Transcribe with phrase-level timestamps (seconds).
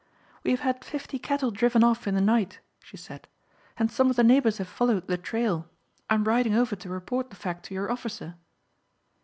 [0.43, 3.27] "We have had fifty cattle driven off in the night," she said,
[3.77, 5.67] "and some of the neighbours have followed the trail.
[6.09, 8.33] I am riding over to report the fact to your officer."